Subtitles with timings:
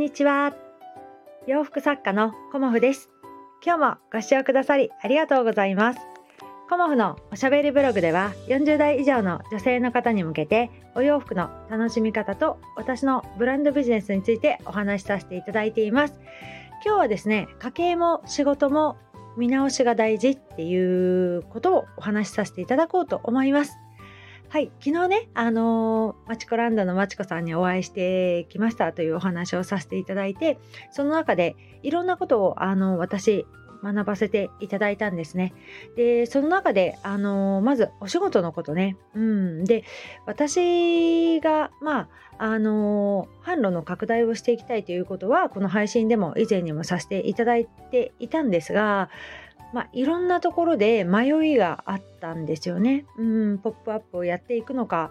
[0.00, 0.54] にちは。
[1.46, 3.10] 洋服作家のコモフです。
[3.62, 6.00] 今日もご視聴くださりありがとうございます。
[6.70, 16.14] コモフのおしゃべりブログでは40代以上の女性の方に向けてお洋服の楽しみ方と私のブランドビジネスについてお話しさせていただいています。
[16.82, 18.96] 今日はですね家計も仕事も
[19.36, 23.76] 見直しが大事っていうことをお話しさせていただこうと思います。
[24.50, 30.58] はい、昨日ね、あのー、マチコランドのマチコさんにお会いしてきましたというお話をさせていただいて、
[30.90, 33.46] その中でいろんなことを、あのー、私、
[33.80, 35.54] 学ばせていただいたんですね。
[35.96, 38.96] で、その中で、あのー、まずお仕事のことね。
[39.14, 39.64] うん。
[39.64, 39.84] で、
[40.26, 42.08] 私が、まあ、
[42.42, 49.10] あの販路の拡大をしていきたいということは、この配信でも以前にもさせていただいていたんですが、
[49.72, 53.06] まあ、いろんなところで迷いがあったんですよね。
[53.18, 55.10] うん、ポップアップをやっていくのか、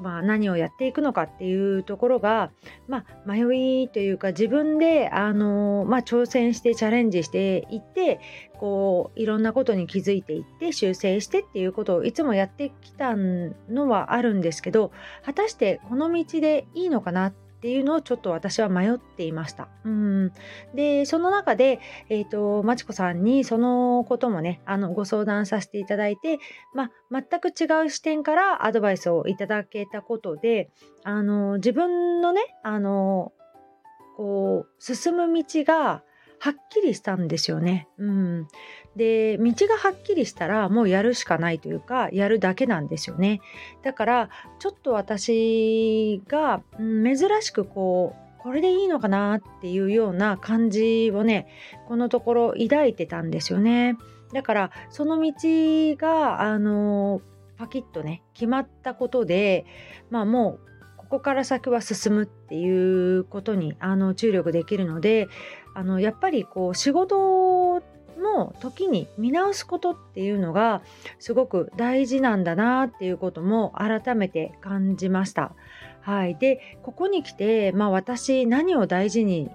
[0.00, 2.50] まあ、何をやっていくのかっていうところが、
[2.88, 8.20] まあ、迷いというか自分で、あのまあ、挑戦してチャレンジしていって
[8.58, 14.90] こういろんなことに気づいていって修正してっていうことをいつもやってきたのはあるんですけど
[15.24, 19.68] 果たしてこの道でいいのかなってっていうのをちょっと私は迷っていました。
[19.84, 20.32] うん
[20.74, 26.38] でその中で、えーと、まちこさんにそのこともねあのご相談させていただいて、
[26.72, 30.70] ま全く違う視点からアドバイスをいただけたことで
[31.04, 33.32] あの自分のねあの
[34.16, 36.02] こう進む道が
[36.42, 37.86] はっきりしたんですよね。
[37.98, 38.48] うん、
[38.96, 43.40] で道がはっきりしたらもうやるしかないというかやるだけなんですよね。
[43.82, 51.46] だからちょっと私が、うん、珍しくこうこれでいいのかなっていうような感じをね
[51.88, 53.98] このところ抱いてたんですよね。
[54.32, 55.32] だからその道
[55.96, 57.20] があの
[57.58, 59.66] パキッとね決まったことで
[60.08, 65.26] まあもうここから先は進むっていうことにあの注力できるので
[65.74, 67.82] あのやっぱりこう仕事
[68.20, 70.82] の時に見直すことっていうのが
[71.18, 75.54] すごく大事なんだなっていうことも改めて感じました。
[76.02, 79.50] はい、でここに来て、まあ、私何を大事に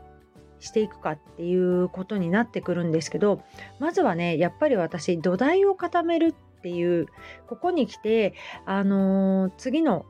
[0.60, 3.42] していくかっていうことになってくるんですけど
[3.80, 7.08] まずはねやっぱり私土台を固めるっていう
[7.48, 8.34] ここに来て、
[8.66, 10.06] あのー、次の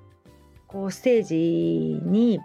[0.68, 1.36] こうステージ
[2.04, 2.40] に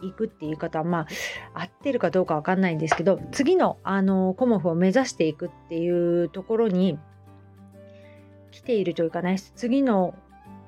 [0.00, 1.06] 行くっていう方はま
[1.54, 6.98] あ合ってるかどうかわかんないんですけど次のあのコモフを目指していくっていうところに
[8.50, 10.14] 来ているというかね次の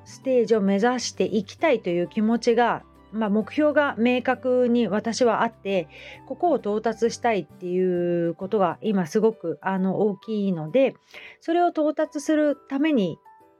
[0.05, 5.89] ステージを目指していきたいという気持ちが、まあ、目標が明確に私はあって
[6.27, 10.95] ここを到達したいっていうことが今すごくあの大きいので
[11.41, 13.19] それを到達するために、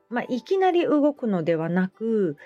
[0.09, 2.39] まあ、いきなり動くのではなく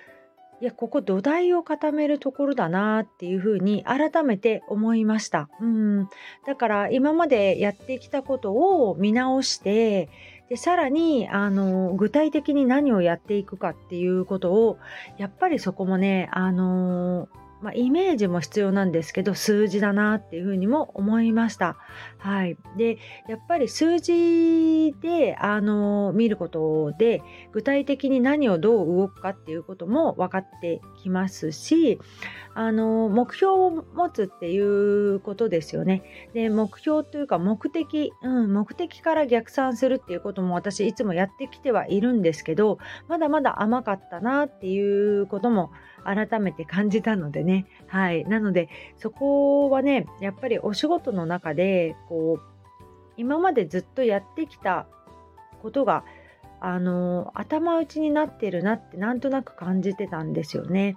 [0.63, 5.49] いやここ土台を固めるところだなっていうふうに改めて思いました。
[5.61, 6.09] うん
[6.47, 10.09] だから今までやってきたことを見直して
[10.49, 14.79] でさらにあの具体的に何をやっていくかっていうことを
[15.19, 17.29] やっぱりそこもねあの
[17.63, 21.77] まあ、イメージも必要なんですけど数字だなっていうふうにも思いました。
[22.19, 27.23] はい、でやっぱり数字であの見ることで
[27.53, 31.99] 具体的に何をどう動くかっていうことも分かってきますし
[32.55, 36.03] あの目標を持つっていうことですよね。
[36.35, 45.71] で目標というか目的、うん、目的から逆算するっていうことも私いつもやってきてはいるんですけどまだまだ甘かったなっていうことも
[46.05, 47.67] 改めて感じたのでね。
[47.87, 48.25] はい。
[48.25, 52.83] なので、そこはね、やっぱりお仕事の中で、こう、
[53.17, 54.87] 今までずっとやってきた
[55.63, 56.05] ことが、
[56.65, 60.97] あの頭打ちになってるなってなんとなく感じてたんですよね。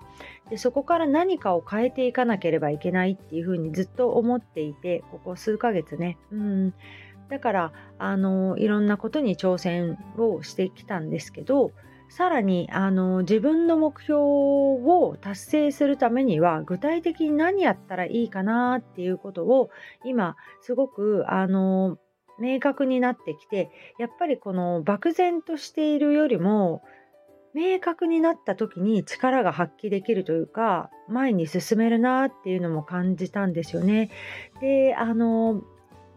[0.51, 6.19] でそこから何かを変えていかなければいけないっていうふうにずっと思っていてここ数ヶ月ね。
[6.31, 6.73] うん
[7.29, 11.71] だからあのいろんなことに挑戦をしてきたんですけど
[12.09, 19.71] さらにあの自分の目標を達成するためには具体的に何やったらいいかなっていうことを
[20.03, 21.97] 今すごくあの
[22.39, 26.83] 明確になってきてやっぱりこの漠然としているよりも
[27.53, 34.11] 明確になった時に力が発揮できるというか前に進めるなっていうのも感じたんですよね。
[34.59, 35.63] であの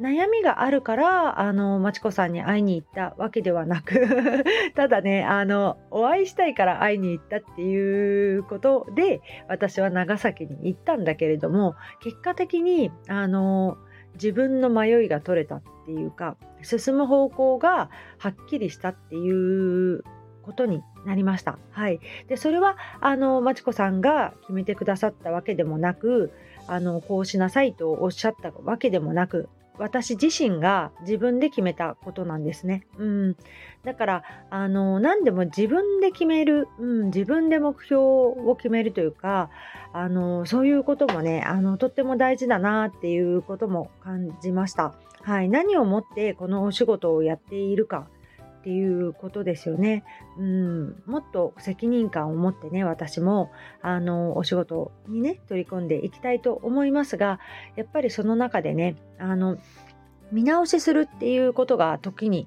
[0.00, 4.06] 悩みがあるからあのまちこさんに会いに行ったわけではなく
[4.75, 13.76] ただねあのお会いしたいから会いに行ったっていうことで私は長崎に行ったんだけれども結果的にあの
[14.20, 20.03] 自分の迷いが取れたっていうか進む方向がはっきりしたっていう
[20.43, 21.59] ことになりました。
[21.70, 26.32] はい、でそれはあのまちこさんが決めてくださったわけでもなく
[26.67, 32.86] あのこうしなさいとおっしゃったわけでもなく私自身が自分で決めたことなんですね。
[32.98, 33.36] うん、
[33.84, 39.50] だからあの何でも自分で決める、うん、自分で目標を決めるというか
[39.92, 44.94] あのそういうこともねあのとっても大事だなっていうことも感じました。
[45.22, 48.06] はい、何をもってこのお仕事をやっているか。
[48.69, 50.05] っていうことですよね。
[50.37, 53.50] うん、もっと責任感を持ってね私も
[53.81, 57.41] あのお仕事にね取り組んでいきたいと思いますが
[57.76, 59.56] やっぱりその中でねあの
[60.32, 62.47] 見直しするっていうことが時に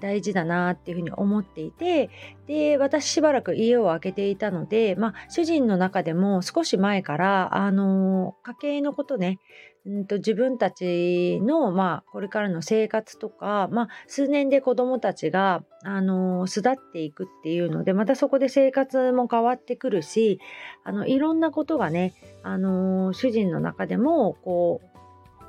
[0.00, 2.10] 大事だなっていうふうに思っていて
[2.46, 9.38] で私しばらく家を空けていたので、まあ、主人の中でも少し前からあの家計のことね
[9.86, 20.38] うんと自分たちの、まあ、これからの生活とか、まあ、数年で子どもたちが、あの巣立っていくっていうのでまたそこで生活も変わってくるし
[20.84, 22.12] あのいろんなことがね、
[22.42, 24.90] あの主人の中でもこう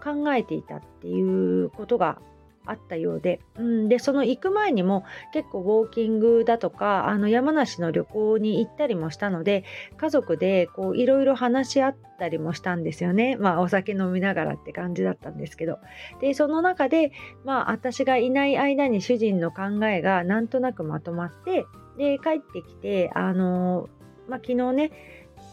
[0.01, 2.19] 考えていたっていうことが
[2.66, 5.04] あったようで、うん、でその行く前にも
[5.34, 9.63] 結構ウォーキングだとかあの山梨の旅行に行ったりもしたので
[9.98, 13.36] 家族でいろいろ話し合ったりもしたんですよね。
[13.36, 15.80] まあお酒飲みながらって感じだったんですけど。
[16.19, 17.12] でその中で
[17.44, 21.66] まあ私がいない間に主人の考えがなんとなくまとまって
[21.98, 23.90] で帰ってきてあの
[24.28, 24.92] まあ昨日ね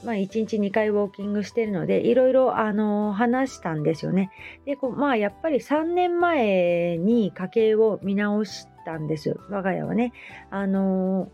[0.05, 4.31] まあ、1日2回ウォーキングしてるのでいろいろあの話したんですよね。
[4.65, 10.13] でこうまあやっぱり3年前に家計を見直したんです我が家はね。
[10.51, 11.31] あのん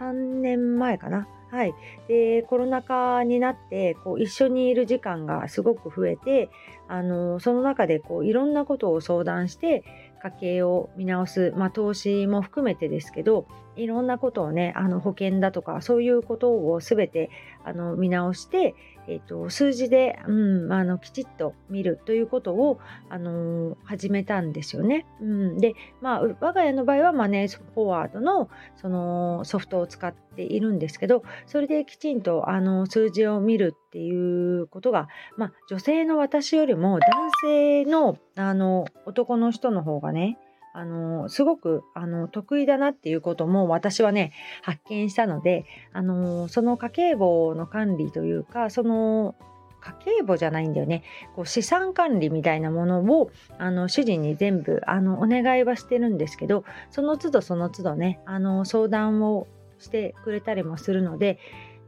[0.00, 1.28] ？3年前かな。
[1.50, 1.74] はい、
[2.08, 6.50] でコロナ禍になってこう一緒にいる時間がすごく増えて
[6.88, 9.82] あのその中でこういろんなことを相談して
[10.22, 13.46] 家計を見直す、まあ、投資も含めてですけど
[13.78, 17.30] いろんなことをねあの保険だとかそういうことを全て
[17.64, 18.74] あの見直して、
[19.06, 22.78] えーと、数字で、うん、あのきちっと見るということを、
[23.08, 25.06] あのー、始めたんですよね。
[25.20, 40.38] うん、で、まあ、我が家の場合はマネーフォワードのそのソフトを使っているんですけどそれできちんとあの数字を見るっていうことが、まあ、女性の私よりも男性のあの男の人の方がね
[40.78, 44.32] あのすごくあの得意だなっていうことも私はね
[44.62, 49.34] 発見したのであのその家計簿の管理というかその
[49.80, 51.02] 家計簿じゃないんだよね。
[51.34, 59.48] こう資産管理みたいなものをあの主人に全部あのお願いはしてるんですけどその都度その都度ねあの相談を
[59.80, 61.40] してくれたりもするので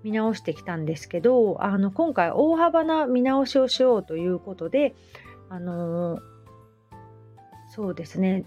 [0.02, 4.96] 見直してきたんですけどあの今回大幅な見直しをしようということで
[5.48, 6.18] あの
[7.68, 8.44] そうですね。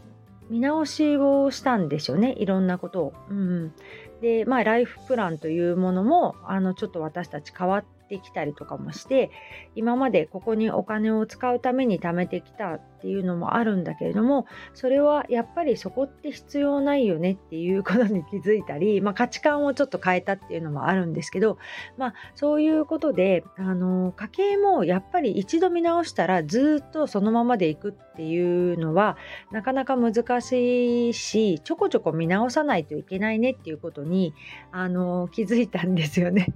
[0.54, 3.14] 見直しをしたんですよねいろんなことを。
[3.28, 3.74] うん、
[4.22, 9.32] でまあライフプランというものもあのちょっと私たち変わってきたりとかもして
[9.76, 21.58] 今までここにお金を使うために貯めてきたっていうのもあるんだけれどもそれはやっぱりそこって必要ないよねっていうことに気づいたり、まあ、価値観をちょっと変えたっていうのもあるんですけど、
[21.98, 29.18] まあ、そういうことであの家計もやっぱり一度見直したらずっとそのままでいくっていうのは
[29.52, 34.34] なかなか難しいしちょこちょこ見直さないといけないねっていうことに
[34.72, 36.54] あの気づいたんですよね。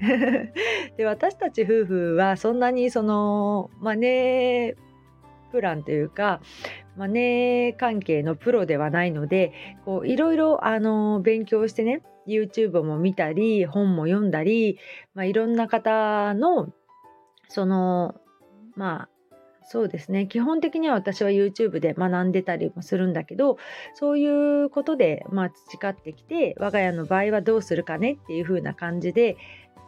[0.97, 6.41] で私たち夫婦はそんなにそのマネープランというか
[6.97, 9.53] マネー関係のプロではないので
[10.05, 10.59] いろいろ
[11.21, 14.77] 勉強してね YouTube も見たり本も読んだり、
[15.15, 16.73] まあ、いろんな方の
[17.47, 18.15] その
[18.75, 19.09] まあ
[19.69, 20.27] そうですね。
[20.27, 23.57] 基本的には私は YouTube で学んでたりもするんだけど
[23.95, 29.35] そういうことでまあ培ってきて我が家の場合はどうするかねっていう風な感じで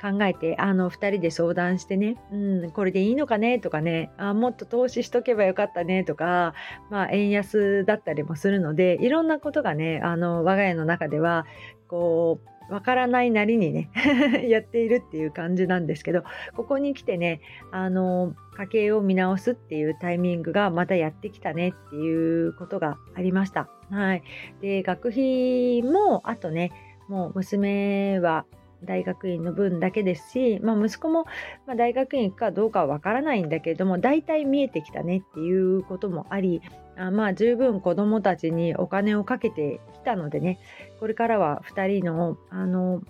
[0.02, 6.54] 考えてあの2人で相談してね、うん、これでいいのかねとかねあもっと投資しとけばよかったねとか、
[6.90, 11.46] まあ、円安だったりもするのでいろんなことがねあの我が家の中では
[11.88, 12.40] こ
[12.70, 13.90] うわからないなりにね
[14.48, 16.24] やっているっていう感じなんですけど
[16.56, 17.42] ここに来てね
[17.72, 23.70] あの家計を見直すっていうタイミングがまたやってきたねっていうことがありました。
[23.90, 24.24] はい、
[24.62, 26.72] で学費もあとね
[27.08, 28.46] もう娘は
[28.84, 31.26] 大学院の分だけですし、まあ、息子も、
[31.68, 36.62] ま大学院行くかどうかはわからないんだけれども大体見えてきたねっていうこともあり
[36.98, 40.60] あまあ十分子どもたちにお金をかけてきたのでね
[41.00, 43.02] これからは2人のあの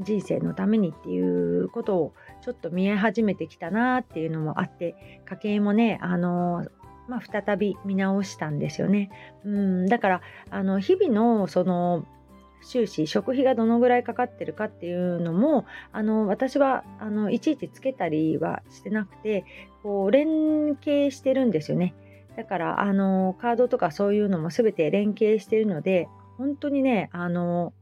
[0.00, 6.66] 人生のためにっていうことをちょっと見え始めてきたなっていうのもあって家計もねあの
[7.08, 9.10] まあ、再び見直したんですよね。
[9.42, 10.20] うん、だから
[10.50, 12.04] あの日々のその
[12.62, 19.44] 収支食費がどのぐらいかかってるかっていうのもあの私はあのいちいちつけたりはしてなくて
[19.82, 21.94] こう連携してるんですよね
[22.36, 27.72] だからあのカードとかそういうのも全て連携してるので本当にねあの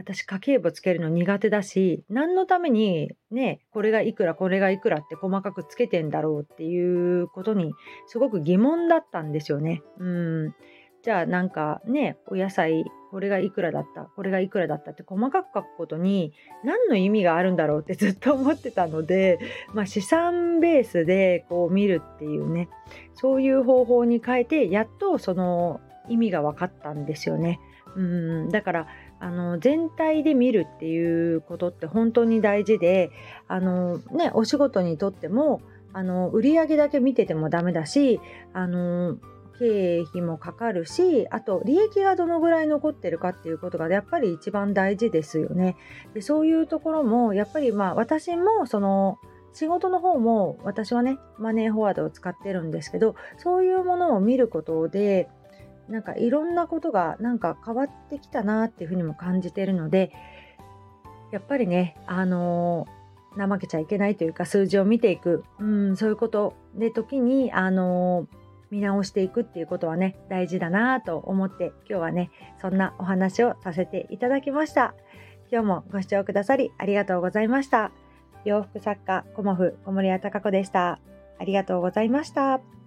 [0.00, 7.74] 私家計簿つけるの苦手だし何のためにねこれがいくらこれがいくらって細かくつけてんだろうっていうことに
[8.06, 9.82] すごく疑問だったんですよね。
[9.98, 10.54] うん
[11.02, 16.32] じゃあなんかねお野菜これがいくらだったこれがいくらだったって細かく書くことに
[16.64, 19.38] 何の意味があるんだろうってずっと思ってたので、
[19.74, 22.68] まあ、資産ベースでこう見るっていうね
[23.14, 27.60] そういう方法に変えてやっとその意味が分かったんですよね。
[27.96, 28.86] うんだから
[29.18, 33.10] あの全体で見るっていうことって本当に大事で
[33.48, 35.60] あの、ね、お仕事にとっても
[35.92, 38.20] あの売上だけ見ててもダメだし
[38.52, 39.16] あの
[39.60, 45.76] 経費もかかるしあと利益がどのぐらい残ってるかっていうことがやっぱり一番大事ですよね。
[46.14, 49.18] でそういうところもやっぱりまあ私もその
[49.52, 55.28] 仕事の方も私はねマネーフォワードを使ってるんですけどそういうものを見ることで
[55.88, 60.12] なんかいろんなことがなんか変わってきたなっていうふうにも感じてるので
[61.32, 68.39] やっぱりねあのー、怠けちゃいけないというか数字を見ていく、うん、そういうことで時にあのー、
[68.70, 74.94] 見直していくっていうことはね大事だなと思って今日はねそんなお話をさせていただきました。
[75.52, 77.90] 今日もご視聴くださりありがとうございました。
[78.44, 81.00] 洋服作家コモフ小森屋隆子でした。
[81.38, 82.79] ありがとうございました。